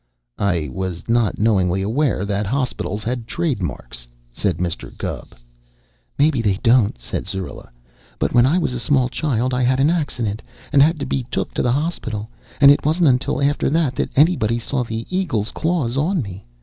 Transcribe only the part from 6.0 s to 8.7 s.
"Maybe they don't," said Syrilla. "But when I